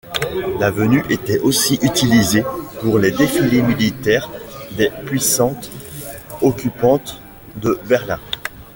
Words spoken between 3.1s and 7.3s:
défilés militaires des puissances occupantes